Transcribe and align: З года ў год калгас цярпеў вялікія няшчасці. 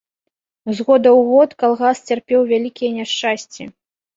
З 0.77 0.85
года 0.87 1.09
ў 1.11 1.21
год 1.29 1.49
калгас 1.65 1.97
цярпеў 2.09 2.41
вялікія 2.53 2.91
няшчасці. 2.99 3.71